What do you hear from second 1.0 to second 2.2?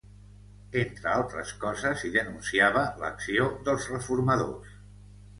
altres coses, hi